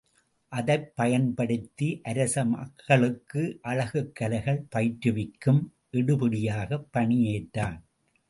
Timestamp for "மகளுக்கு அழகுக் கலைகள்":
2.45-4.67